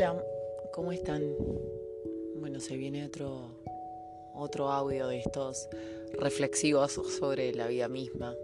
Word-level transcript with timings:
Hola, 0.00 0.24
¿cómo 0.72 0.92
están? 0.92 1.22
Bueno, 2.36 2.58
se 2.58 2.74
viene 2.78 3.04
otro, 3.04 3.50
otro 4.32 4.70
audio 4.70 5.08
de 5.08 5.18
estos 5.18 5.68
reflexivos 6.14 6.92
sobre 6.92 7.52
la 7.52 7.66
vida 7.66 7.86
misma 7.86 8.34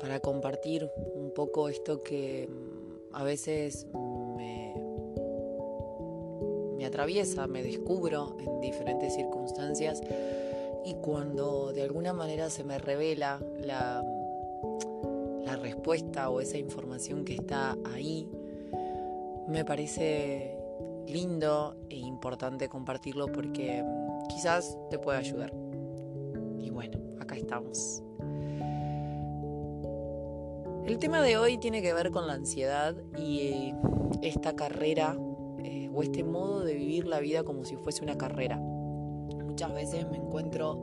para 0.00 0.20
compartir 0.20 0.90
un 1.14 1.34
poco 1.34 1.68
esto 1.68 2.02
que 2.02 2.48
mm, 2.48 3.14
a 3.16 3.22
veces 3.22 3.86
me, 4.38 4.72
atraviesa, 6.86 7.46
me 7.46 7.62
descubro 7.62 8.34
en 8.38 8.62
diferentes 8.62 9.14
circunstancias 9.16 10.00
y 10.86 10.94
cuando 10.94 11.74
de 11.74 11.82
alguna 11.82 12.14
manera 12.14 12.48
se 12.48 12.64
me 12.64 12.78
revela 12.78 13.44
la, 13.62 14.02
la 15.44 15.56
respuesta 15.56 16.30
o 16.30 16.40
esa 16.40 16.56
información 16.56 17.26
que 17.26 17.34
está 17.34 17.76
ahí, 17.84 18.26
me 19.50 19.64
parece 19.64 20.56
lindo 21.08 21.76
e 21.88 21.96
importante 21.96 22.68
compartirlo 22.68 23.26
porque 23.26 23.82
mm, 23.82 24.28
quizás 24.28 24.78
te 24.90 24.98
pueda 24.98 25.18
ayudar. 25.18 25.52
Y 26.58 26.70
bueno, 26.70 26.98
acá 27.20 27.34
estamos. 27.36 28.02
El 30.86 30.98
tema 30.98 31.20
de 31.22 31.36
hoy 31.36 31.58
tiene 31.58 31.82
que 31.82 31.92
ver 31.92 32.10
con 32.10 32.26
la 32.26 32.34
ansiedad 32.34 32.94
y 33.18 33.74
esta 34.22 34.54
carrera 34.54 35.16
eh, 35.62 35.90
o 35.92 36.02
este 36.02 36.24
modo 36.24 36.64
de 36.64 36.74
vivir 36.74 37.06
la 37.06 37.20
vida 37.20 37.42
como 37.42 37.64
si 37.64 37.76
fuese 37.76 38.04
una 38.04 38.16
carrera. 38.16 38.56
Muchas 38.56 39.74
veces 39.74 40.08
me 40.10 40.16
encuentro 40.16 40.80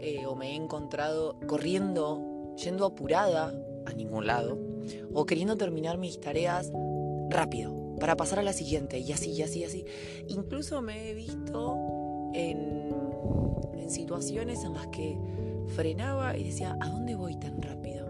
eh, 0.00 0.26
o 0.26 0.34
me 0.34 0.52
he 0.52 0.54
encontrado 0.56 1.36
corriendo, 1.46 2.54
yendo 2.56 2.86
apurada 2.86 3.52
a 3.86 3.92
ningún 3.92 4.26
lado 4.26 4.58
o 5.12 5.24
queriendo 5.26 5.56
terminar 5.56 5.98
mis 5.98 6.20
tareas 6.20 6.72
rápido 7.30 7.81
para 8.02 8.16
pasar 8.16 8.40
a 8.40 8.42
la 8.42 8.52
siguiente, 8.52 8.98
y 8.98 9.12
así, 9.12 9.30
y 9.30 9.42
así, 9.42 9.60
y 9.60 9.64
así. 9.64 9.86
Incluso 10.26 10.82
me 10.82 11.08
he 11.08 11.14
visto 11.14 11.78
en, 12.34 12.92
situaciones 13.86 14.64
en 14.64 14.74
las 14.74 14.88
que 14.88 15.16
frenaba 15.68 16.36
y 16.36 16.42
decía, 16.42 16.76
¿a 16.80 16.88
dónde 16.88 17.14
voy 17.14 17.36
tan 17.36 17.62
rápido? 17.62 18.08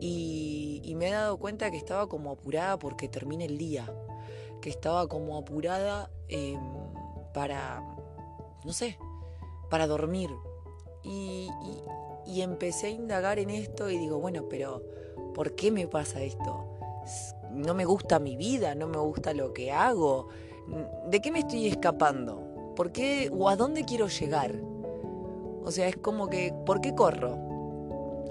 Y, 0.00 0.96
me 0.96 1.10
he 1.10 1.12
dado 1.12 1.38
cuenta 1.38 1.70
que 1.70 1.76
estaba 1.76 2.08
como 2.08 2.32
apurada 2.32 2.76
porque 2.76 3.08
termine 3.08 3.44
el 3.44 3.56
día, 3.56 3.88
que 4.60 4.68
estaba 4.68 5.06
como 5.06 5.38
apurada 5.38 6.10
eh, 6.28 6.58
para, 7.32 7.84
no 8.64 8.72
sé, 8.72 8.98
para 9.70 9.86
dormir. 9.86 10.28
Y, 11.04 11.48
y 12.26 12.40
empecé 12.40 12.88
a 12.88 12.90
indagar 12.90 13.38
en 13.38 13.50
esto 13.50 13.88
y 13.88 13.96
digo, 13.96 14.18
bueno, 14.18 14.48
pero 14.50 14.82
¿por 15.36 15.54
qué 15.54 15.70
me 15.70 15.86
pasa 15.86 16.20
esto? 16.20 16.66
No 17.52 17.74
me 17.74 17.84
gusta 17.84 18.18
mi 18.18 18.36
vida, 18.36 18.74
no 18.74 18.86
me 18.86 18.98
gusta 18.98 19.34
lo 19.34 19.52
que 19.52 19.72
hago. 19.72 20.28
¿De 21.08 21.20
qué 21.20 21.30
me 21.30 21.40
estoy 21.40 21.66
escapando? 21.66 22.72
¿Por 22.76 22.92
qué 22.92 23.30
o 23.32 23.48
a 23.48 23.56
dónde 23.56 23.84
quiero 23.84 24.08
llegar? 24.08 24.54
O 25.64 25.70
sea, 25.70 25.88
es 25.88 25.96
como 25.96 26.28
que, 26.28 26.54
¿por 26.64 26.80
qué 26.80 26.94
corro? 26.94 27.36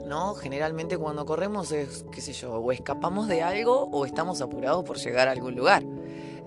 ¿No? 0.07 0.33
Generalmente 0.35 0.97
cuando 0.97 1.25
corremos 1.25 1.71
es, 1.71 2.05
qué 2.11 2.21
sé 2.21 2.33
yo, 2.33 2.55
o 2.55 2.71
escapamos 2.71 3.27
de 3.27 3.43
algo 3.43 3.89
o 3.91 4.05
estamos 4.05 4.41
apurados 4.41 4.83
por 4.83 4.97
llegar 4.97 5.27
a 5.27 5.31
algún 5.31 5.55
lugar. 5.55 5.83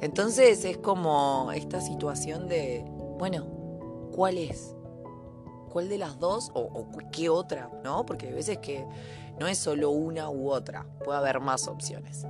Entonces 0.00 0.64
es 0.64 0.78
como 0.78 1.52
esta 1.54 1.80
situación 1.80 2.48
de, 2.48 2.84
bueno, 3.18 3.46
¿cuál 4.12 4.38
es? 4.38 4.74
¿Cuál 5.70 5.88
de 5.88 5.98
las 5.98 6.18
dos 6.18 6.50
o, 6.54 6.60
o 6.60 6.86
qué 7.12 7.28
otra? 7.28 7.70
¿No? 7.84 8.04
Porque 8.04 8.26
hay 8.26 8.32
veces 8.34 8.58
que 8.58 8.84
no 9.38 9.46
es 9.46 9.58
solo 9.58 9.90
una 9.90 10.28
u 10.28 10.50
otra, 10.50 10.86
puede 11.04 11.18
haber 11.18 11.40
más 11.40 11.68
opciones 11.68 12.26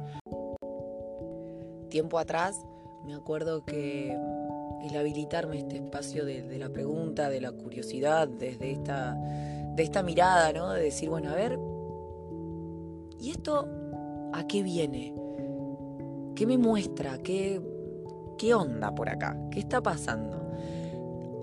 tiempo 1.93 2.19
atrás 2.19 2.65
me 3.05 3.12
acuerdo 3.12 3.67
que 3.67 4.17
el 4.83 4.97
habilitarme 4.97 5.58
este 5.58 5.77
espacio 5.77 6.25
de, 6.25 6.58
la 6.58 6.70
pregunta, 6.70 7.29
de 7.29 7.42
la 7.42 7.53
curiosidad, 7.53 8.27
desde 8.29 8.70
esta, 8.70 9.14
de 9.14 9.83
esta 9.83 10.03
mirada, 10.03 10.55
¿no? 10.55 10.73
De 10.73 10.85
decir, 10.85 11.11
bueno, 11.11 11.30
a 11.30 11.35
ver, 11.35 11.58
¿y 13.20 13.30
esto 13.30 13.69
a 14.33 14.47
qué 14.47 14.63
viene? 14.63 15.14
¿Qué 16.35 16.47
me 16.47 16.57
muestra? 16.57 17.19
¿Qué, 17.19 17.61
qué 18.39 18.55
onda 18.55 18.95
por 18.95 19.11
acá? 19.11 19.36
¿Qué 19.51 19.61
está 19.61 19.83
pasando? 19.83 20.51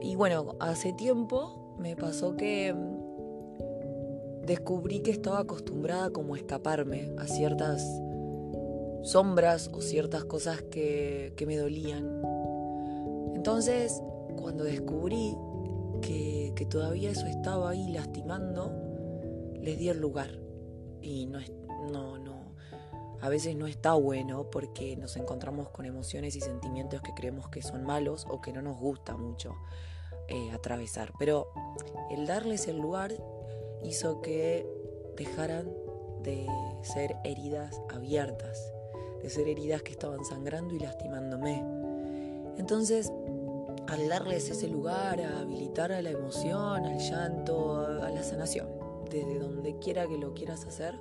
Y 0.02 0.16
bueno, 0.16 0.56
hace 0.60 0.94
tiempo 0.94 1.76
me 1.78 1.96
pasó 1.96 2.36
que 2.36 2.76
descubrí 4.48 5.02
que 5.02 5.12
estaba 5.12 5.42
acostumbrada 5.42 6.10
como 6.10 6.34
a 6.34 6.38
escaparme 6.38 7.12
a 7.20 7.28
ciertas 7.28 7.84
sombras 9.04 9.70
o 9.74 9.82
ciertas 9.82 10.26
cosas 10.26 10.62
que, 10.64 11.34
me 11.46 11.58
dolían. 11.58 12.22
Entonces, 13.36 14.02
cuando 14.38 14.64
descubrí 14.64 15.36
que, 16.02 16.54
que, 16.56 16.66
todavía 16.66 17.10
eso 17.12 17.26
estaba 17.26 17.72
ahí 17.72 17.92
lastimando, 17.92 18.72
les 19.62 19.78
di 19.78 19.90
el 19.90 20.00
lugar. 20.00 20.30
Y 21.02 21.26
no, 21.28 21.40
no, 21.92 22.18
no, 22.18 22.56
a 23.22 23.30
veces 23.30 23.56
no 23.56 23.68
está 23.68 23.94
bueno 23.94 24.50
porque 24.50 24.96
nos 24.98 25.16
encontramos 25.16 25.70
con 25.70 25.86
emociones 25.86 26.36
y 26.36 26.42
sentimientos 26.42 27.02
que 27.02 27.14
creemos 27.14 27.50
que 27.50 27.62
son 27.62 27.84
malos 27.84 28.26
o 28.30 28.42
que 28.42 28.52
no 28.54 28.62
nos 28.62 28.78
gusta 28.78 29.16
mucho 29.16 29.56
eh, 30.28 30.52
atravesar. 30.52 31.14
Pero 31.18 31.52
el 32.12 32.28
darles 32.28 32.68
el 32.68 32.78
lugar 32.78 33.14
hizo 33.84 34.22
que 34.22 34.68
dejaran 35.16 35.72
de 36.22 36.48
ser 36.84 37.16
heridas 37.24 37.81
abiertas 37.94 38.74
de 39.22 39.30
ser 39.30 39.47
heridas 39.47 39.81
que 39.81 39.91
estaban 39.91 40.24
sangrando 40.24 40.75
y 40.75 40.80
lastimándome. 40.80 41.63
Entonces, 42.57 43.12
al 43.88 44.07
darles 44.07 44.50
ese 44.50 44.68
lugar, 44.68 45.22
a 45.22 45.40
habilitar 45.40 45.91
a 45.91 46.02
la 46.02 46.12
emoción, 46.12 46.85
al 46.85 47.00
llanto, 47.00 47.80
a 48.03 48.09
la 48.09 48.24
sanación, 48.24 48.68
desde 49.09 49.40
donde 49.40 49.80
quiera 49.80 50.07
que 50.07 50.18
lo 50.18 50.34
quieras 50.34 50.66
hacer, 50.66 51.00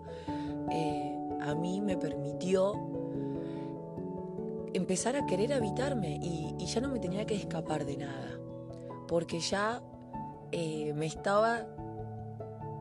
eh, 0.70 1.18
a 1.40 1.54
mí 1.54 1.80
me 1.80 1.96
permitió 1.96 2.72
empezar 4.72 5.16
a 5.16 5.26
querer 5.26 5.52
habitarme 5.52 6.18
y, 6.22 6.54
ya 6.66 6.80
no 6.82 6.88
me 6.88 7.00
tenía 7.00 7.24
que 7.24 7.34
escapar 7.34 7.86
de 7.86 7.96
nada, 7.96 8.38
porque 9.06 9.40
ya 9.40 9.82
eh, 10.52 10.92
me 10.94 11.06
estaba 11.06 11.66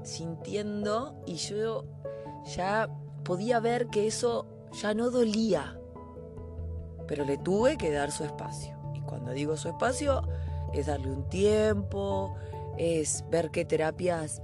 sintiendo 0.03 1.21
y 1.25 1.35
yo 1.35 1.85
ya 2.55 2.89
podía 3.23 3.59
ver 3.59 3.87
que 3.87 4.07
eso 4.07 4.45
ya 4.73 4.93
no 4.93 5.09
dolía, 5.09 5.79
pero 7.07 7.25
le 7.25 7.37
tuve 7.37 7.77
que 7.77 7.91
dar 7.91 8.11
su 8.11 8.23
espacio. 8.23 8.77
Y 8.93 9.01
cuando 9.01 9.31
digo 9.31 9.57
su 9.57 9.69
espacio, 9.69 10.21
es 10.73 10.87
darle 10.87 11.11
un 11.11 11.27
tiempo, 11.29 12.35
es 12.77 13.23
ver 13.29 13.49
qué 13.51 13.65
terapias, 13.65 14.41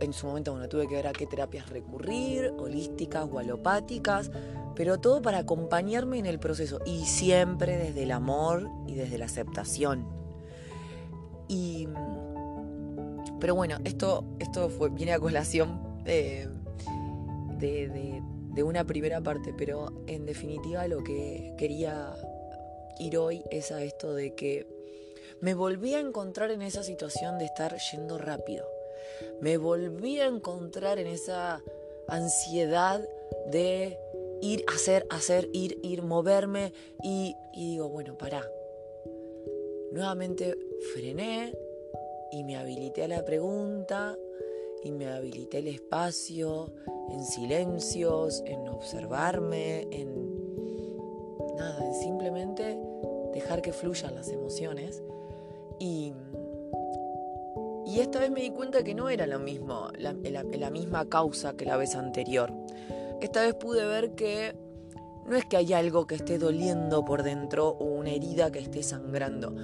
en 0.00 0.12
su 0.12 0.26
momento, 0.26 0.52
bueno, 0.52 0.68
tuve 0.68 0.88
que 0.88 0.94
ver 0.94 1.06
a 1.06 1.12
qué 1.12 1.26
terapias 1.26 1.68
recurrir, 1.68 2.54
holísticas 2.58 3.28
o 3.30 3.38
alopáticas, 3.38 4.30
pero 4.74 4.98
todo 4.98 5.20
para 5.20 5.38
acompañarme 5.38 6.18
en 6.18 6.26
el 6.26 6.38
proceso 6.38 6.80
y 6.86 7.04
siempre 7.04 7.76
desde 7.76 8.04
el 8.04 8.12
amor 8.12 8.68
y 8.86 8.94
desde 8.94 9.18
la 9.18 9.26
aceptación. 9.26 10.06
Y, 11.48 11.86
pero 13.40 13.54
bueno, 13.54 13.76
esto, 13.84 14.24
esto 14.38 14.70
fue, 14.70 14.88
viene 14.88 15.12
a 15.12 15.18
colación 15.18 16.02
de, 16.04 16.48
de 17.58 17.88
de 17.88 18.22
una 18.58 18.84
primera 18.84 19.20
parte, 19.20 19.54
pero 19.56 19.88
en 20.06 20.26
definitiva 20.26 20.86
lo 20.88 21.02
que 21.02 21.54
quería 21.56 22.14
ir 22.98 23.16
hoy 23.16 23.42
es 23.50 23.72
a 23.72 23.82
esto 23.82 24.14
de 24.14 24.34
que 24.34 24.66
me 25.40 25.54
volví 25.54 25.94
a 25.94 26.00
encontrar 26.00 26.50
en 26.50 26.60
esa 26.62 26.82
situación 26.82 27.38
de 27.38 27.46
estar 27.46 27.76
yendo 27.90 28.18
rápido. 28.18 28.66
Me 29.40 29.56
volví 29.56 30.20
a 30.20 30.26
encontrar 30.26 30.98
en 30.98 31.06
esa 31.06 31.62
ansiedad 32.08 33.00
de 33.46 33.98
ir, 34.42 34.64
hacer, 34.74 35.06
hacer, 35.10 35.48
ir, 35.52 35.78
ir, 35.82 36.02
moverme 36.02 36.72
y, 37.02 37.36
y 37.54 37.72
digo, 37.72 37.88
bueno, 37.88 38.18
pará. 38.18 38.46
Nuevamente 39.92 40.56
frené 40.92 41.56
y 42.30 42.44
me 42.44 42.56
habilité 42.56 43.04
a 43.04 43.08
la 43.08 43.24
pregunta 43.24 44.16
y 44.82 44.92
me 44.92 45.08
habilité 45.08 45.58
el 45.58 45.68
espacio 45.68 46.72
en 47.10 47.24
silencios, 47.24 48.42
en 48.46 48.68
observarme, 48.68 49.86
en 49.90 50.30
nada, 51.56 51.84
en 51.84 51.94
simplemente 51.94 52.78
dejar 53.32 53.62
que 53.62 53.72
fluyan 53.72 54.14
las 54.14 54.28
emociones. 54.28 55.02
Y, 55.78 56.12
y 57.86 58.00
esta 58.00 58.20
vez 58.20 58.30
me 58.30 58.40
di 58.40 58.50
cuenta 58.50 58.82
que 58.82 58.94
no 58.94 59.08
era 59.08 59.26
lo 59.26 59.38
mismo, 59.38 59.88
la, 59.98 60.14
la 60.14 60.70
misma 60.70 61.08
causa 61.08 61.56
que 61.56 61.64
la 61.64 61.76
vez 61.76 61.94
anterior. 61.94 62.52
Esta 63.20 63.42
vez 63.42 63.54
pude 63.54 63.84
ver 63.86 64.14
que 64.14 64.54
no 65.26 65.36
es 65.36 65.44
que 65.44 65.56
hay 65.56 65.72
algo 65.72 66.06
que 66.06 66.16
esté 66.16 66.38
doliendo 66.38 67.04
por 67.04 67.22
dentro 67.22 67.68
o 67.68 67.84
una 67.84 68.10
herida 68.10 68.50
que 68.50 68.58
esté 68.58 68.82
sangrando, 68.82 69.54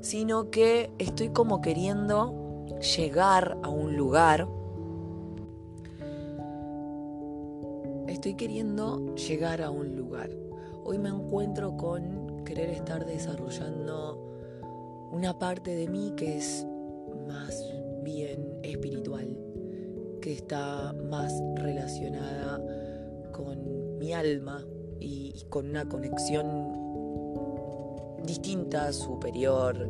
sino 0.00 0.50
que 0.50 0.90
estoy 0.98 1.30
como 1.30 1.60
queriendo 1.60 2.66
llegar 2.96 3.56
a 3.62 3.68
un 3.68 3.96
lugar 3.96 4.46
estoy 8.24 8.36
queriendo 8.36 9.14
llegar 9.16 9.60
a 9.60 9.68
un 9.68 9.98
lugar 9.98 10.30
hoy 10.82 10.96
me 10.96 11.10
encuentro 11.10 11.76
con 11.76 12.42
querer 12.46 12.70
estar 12.70 13.04
desarrollando 13.04 15.10
una 15.12 15.38
parte 15.38 15.74
de 15.74 15.86
mí 15.88 16.14
que 16.16 16.38
es 16.38 16.66
más 17.28 17.62
bien 18.02 18.60
espiritual, 18.62 19.28
que 20.22 20.32
está 20.32 20.94
más 21.10 21.34
relacionada 21.56 22.62
con 23.30 23.98
mi 23.98 24.14
alma 24.14 24.64
y, 25.00 25.44
con 25.50 25.68
una 25.68 25.86
conexión 25.86 26.46
distinta, 28.24 28.90
superior, 28.94 29.86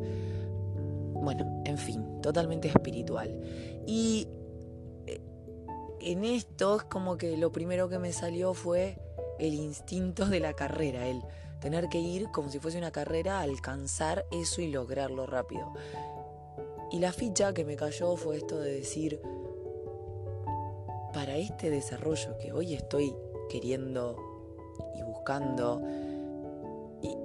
bueno, 1.23 1.63
en 1.67 1.79
fin, 1.79 2.21
totalmente 2.21 2.67
espiritual. 2.67 3.33
Y 3.87 4.27
en 6.05 6.25
esto 6.25 6.77
es 6.77 6.83
como 6.85 7.17
que 7.17 7.37
lo 7.37 7.51
primero 7.51 7.89
que 7.89 7.99
me 7.99 8.13
salió 8.13 8.53
fue 8.53 8.99
el 9.39 9.55
instinto 9.55 10.27
de 10.27 10.39
la 10.39 10.53
carrera, 10.53 11.07
el 11.09 11.23
tener 11.61 11.89
que 11.89 11.99
ir 11.99 12.31
como 12.31 12.51
si 12.51 12.59
fuese 12.59 12.77
una 12.77 12.91
carrera, 12.91 13.41
alcanzar 13.41 14.27
eso 14.31 14.61
y 14.61 14.71
lograrlo 14.71 15.27
rápido. 15.27 15.73
Y 16.91 16.99
la 16.99 17.13
ficha 17.13 17.55
que 17.55 17.65
me 17.65 17.77
cayó 17.77 18.17
fue 18.17 18.37
esto 18.37 18.59
de 18.59 18.73
decir, 18.73 19.21
para 21.15 21.37
este 21.37 21.71
desarrollo 21.71 22.37
que 22.39 22.53
hoy 22.53 22.75
estoy 22.75 23.17
queriendo 23.49 24.17
y 24.95 25.03
buscando 25.03 25.81
y, 27.03 27.17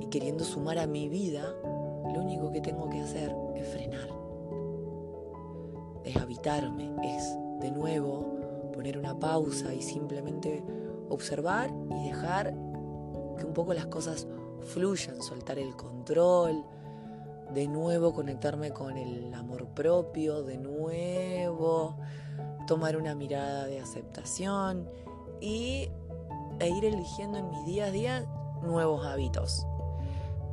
y 0.00 0.06
queriendo 0.06 0.44
sumar 0.44 0.78
a 0.78 0.86
mi 0.86 1.08
vida, 1.08 1.52
lo 2.12 2.20
único 2.20 2.52
que 2.52 2.60
tengo 2.60 2.88
que 2.90 3.00
hacer 3.00 3.34
es 3.56 3.68
frenar, 3.68 4.08
es 6.44 7.38
de 7.60 7.70
nuevo 7.70 8.70
poner 8.74 8.98
una 8.98 9.18
pausa 9.18 9.72
y 9.72 9.80
simplemente 9.80 10.62
observar 11.08 11.70
y 11.90 12.08
dejar 12.08 12.52
que 13.38 13.46
un 13.46 13.54
poco 13.54 13.72
las 13.72 13.86
cosas 13.86 14.26
fluyan, 14.60 15.22
soltar 15.22 15.58
el 15.58 15.74
control, 15.74 16.62
de 17.54 17.66
nuevo 17.66 18.12
conectarme 18.12 18.72
con 18.72 18.98
el 18.98 19.32
amor 19.32 19.68
propio, 19.68 20.42
de 20.42 20.58
nuevo 20.58 21.96
tomar 22.66 22.96
una 22.96 23.14
mirada 23.14 23.66
de 23.66 23.80
aceptación 23.80 24.86
y, 25.40 25.88
e 26.58 26.68
ir 26.68 26.84
eligiendo 26.84 27.38
en 27.38 27.48
mis 27.50 27.64
días 27.64 27.88
a 27.88 27.92
día 27.92 28.26
nuevos 28.62 29.06
hábitos. 29.06 29.66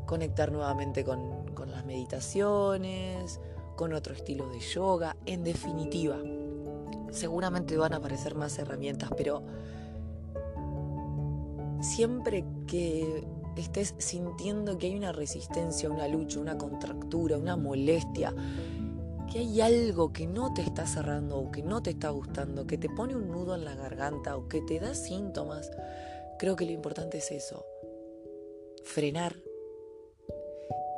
Conectar 0.06 0.54
nuevamente 0.54 1.04
con, 1.04 1.42
las 1.68 1.86
meditaciones, 1.86 3.40
con 3.76 3.94
otro 3.94 4.14
estilo 4.14 4.50
de 4.50 4.60
yoga, 4.60 5.16
en 5.26 5.44
definitiva. 5.44 6.18
Seguramente 7.12 7.78
van 7.78 7.94
a 7.94 7.98
aparecer 7.98 8.36
más 8.36 8.58
herramientas, 8.58 9.10
pero 9.16 9.44
siempre 11.82 12.46
que 12.68 13.28
estés 13.58 13.96
sintiendo 13.98 14.78
que 14.78 14.88
hay 14.88 14.96
una 14.96 15.12
resistencia, 15.12 15.90
una 15.90 16.08
lucha, 16.08 16.40
una 16.40 16.58
contractura, 16.58 17.38
una 17.38 17.58
molestia, 17.58 18.34
que 19.32 19.40
hay 19.40 19.62
algo 19.62 20.12
que 20.12 20.28
no 20.28 20.54
te 20.54 20.62
está 20.62 20.86
cerrando 20.86 21.38
o 21.38 21.52
que 21.52 21.64
no 21.64 21.82
te 21.82 21.92
está 21.92 22.10
gustando, 22.10 22.68
que 22.68 22.78
te 22.78 22.90
pone 22.90 23.16
un 23.16 23.32
nudo 23.32 23.56
en 23.56 23.66
la 23.66 23.76
garganta 23.76 24.36
o 24.36 24.48
que 24.48 24.62
te 24.62 24.80
da 24.80 24.94
síntomas, 24.94 25.72
creo 26.38 26.56
que 26.56 26.66
lo 26.66 26.72
importante 26.72 27.20
es 27.20 27.32
eso, 27.32 27.66
frenar 28.84 29.36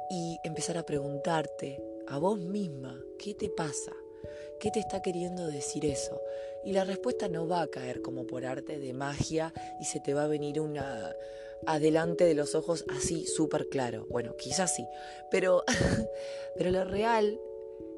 y 0.10 0.38
empezar 0.44 0.78
a 0.78 0.84
preguntarte 0.84 1.82
a 2.14 2.20
vos 2.20 2.40
misma, 2.40 3.04
¿qué 3.18 3.34
te 3.34 3.50
pasa? 3.50 3.92
¿Qué 4.60 4.70
te 4.70 4.80
está 4.80 5.02
queriendo 5.02 5.48
decir 5.48 5.84
eso? 5.84 6.22
Y 6.64 6.72
la 6.72 6.84
respuesta 6.84 7.28
no 7.28 7.48
va 7.48 7.64
a 7.64 7.68
caer 7.68 8.04
como 8.04 8.28
por 8.28 8.46
arte 8.46 8.78
de 8.78 8.94
magia 8.94 9.52
y 9.82 9.86
se 9.86 10.00
te 10.00 10.14
va 10.14 10.26
a 10.26 10.28
venir 10.28 10.62
una 10.62 11.16
adelante 11.66 12.24
de 12.26 12.36
los 12.36 12.54
ojos 12.54 12.86
así 12.90 13.26
súper 13.26 13.68
claro. 13.68 14.06
Bueno, 14.12 14.36
quizás 14.38 14.76
sí, 14.76 14.86
pero, 15.32 15.64
pero 16.56 16.70
lo 16.70 16.86
real 16.86 17.40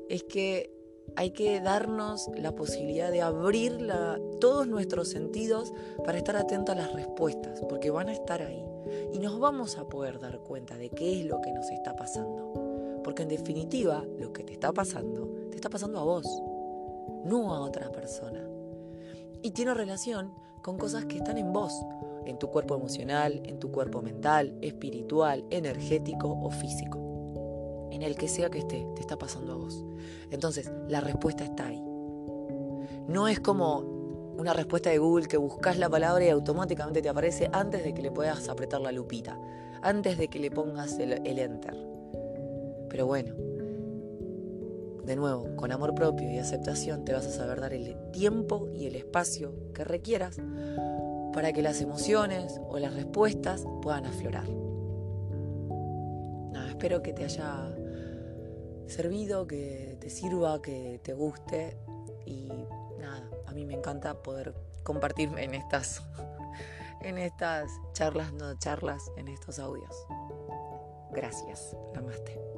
es 0.08 0.24
que 0.24 0.72
hay 1.18 1.32
que 1.32 1.60
darnos 1.60 2.30
la 2.38 2.56
posibilidad 2.56 3.12
de 3.12 3.22
abrir 3.22 3.86
todos 4.40 4.66
nuestros 4.66 5.10
sentidos 5.10 5.74
para 6.06 6.18
estar 6.18 6.38
atentos 6.38 6.74
a 6.74 6.80
las 6.80 6.94
respuestas, 6.94 7.62
porque 7.68 7.92
van 7.92 8.08
a 8.08 8.14
estar 8.14 8.42
ahí 8.42 8.64
y 9.12 9.20
nos 9.20 9.40
vamos 9.40 9.78
a 9.78 9.90
poder 9.90 10.20
dar 10.20 10.40
cuenta 10.40 10.78
de 10.78 10.90
qué 10.90 11.20
es 11.20 11.26
lo 11.26 11.42
que 11.42 11.52
nos 11.52 11.70
está 11.70 11.98
pasando. 11.98 12.65
Porque 13.06 13.22
en 13.22 13.30
definitiva, 13.30 14.04
lo 14.20 14.34
que 14.34 14.44
te 14.44 14.54
está 14.54 14.74
pasando, 14.74 15.30
te 15.52 15.58
está 15.58 15.70
pasando 15.70 16.00
a 16.00 16.04
vos, 16.04 16.26
no 17.24 17.54
a 17.54 17.62
otra 17.62 17.92
persona. 17.92 18.42
Y 19.44 19.52
tiene 19.52 19.76
relación 19.76 20.34
con 20.64 20.80
cosas 20.80 21.06
que 21.06 21.18
están 21.18 21.38
en 21.38 21.54
vos, 21.54 21.72
en 22.26 22.40
tu 22.40 22.50
cuerpo 22.50 22.74
emocional, 22.74 23.44
en 23.46 23.60
tu 23.60 23.72
cuerpo 23.72 24.02
mental, 24.02 24.58
espiritual, 24.64 25.46
energético 25.52 26.32
o 26.32 26.50
físico. 26.50 27.90
En 27.92 28.02
el 28.02 28.16
que 28.16 28.28
sea 28.28 28.50
que 28.50 28.58
esté, 28.58 28.88
te 28.96 29.02
está 29.02 29.20
pasando 29.20 29.54
a 29.54 29.58
vos. 29.58 29.86
Entonces, 30.32 30.72
la 30.90 31.00
respuesta 31.00 31.44
está 31.44 31.68
ahí. 31.68 31.84
No 33.08 33.28
es 33.28 33.40
como 33.40 33.82
una 34.36 34.54
respuesta 34.54 34.90
de 34.90 34.98
Google 34.98 35.28
que 35.28 35.38
buscas 35.38 35.78
la 35.78 35.90
palabra 35.90 36.26
y 36.26 36.30
automáticamente 36.30 37.04
te 37.04 37.10
aparece 37.10 37.52
antes 37.54 37.84
de 37.84 37.94
que 37.94 38.02
le 38.02 38.10
puedas 38.10 38.50
apretar 38.50 38.82
la 38.82 38.92
lupita, 38.92 39.40
antes 39.84 40.18
de 40.18 40.28
que 40.28 40.40
le 40.40 40.50
pongas 40.50 40.98
el, 40.98 41.12
enter. 41.38 41.95
Pero 42.96 43.08
bueno, 43.08 43.36
de 45.04 45.18
nuevo, 45.18 45.54
con 45.58 45.74
amor 45.74 45.94
propio 45.94 46.32
y 46.32 46.38
aceptación 46.38 47.04
te 47.04 47.12
vas 47.12 47.28
a 47.28 47.30
saber 47.30 47.60
dar 47.60 47.74
el 47.74 47.94
tiempo 48.14 48.70
y 48.74 48.86
el 48.86 48.96
espacio 48.96 49.54
que 49.74 49.84
requieras 49.84 50.38
para 51.34 51.52
que 51.52 51.62
las 51.62 51.82
emociones 51.82 52.58
o 52.70 52.80
las 52.80 52.94
respuestas 52.94 53.66
puedan 53.82 54.06
aflorar. 54.06 54.48
Nada, 56.54 56.70
espero 56.70 57.04
que 57.04 57.12
te 57.12 57.26
haya 57.26 57.76
servido, 58.88 59.46
que 59.46 59.98
te 60.00 60.10
sirva, 60.10 60.62
que 60.62 61.02
te 61.04 61.12
guste 61.12 61.78
y 62.26 62.50
mí 63.56 63.66
me 63.66 63.74
encanta 63.74 64.22
poder 64.22 64.54
compartirme 64.84 65.44
en 65.44 65.56
estas, 65.56 66.04
en 67.02 67.18
estas 67.18 67.72
charlas, 67.94 68.32
no 68.34 68.58
charlas, 68.60 69.12
en 69.18 69.30
estos 69.30 69.58
audios. 69.58 70.06
Gracias, 71.12 71.76
Namaste. 71.94 72.55